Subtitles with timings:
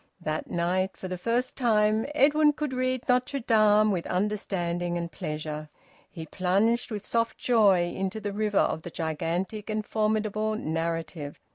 [0.21, 5.69] That night, for the first time, Edwin could read "Notre Dame" with understanding and pleasure.
[6.09, 11.39] He plunged with soft joy into the river of the gigantic and formidable narrative.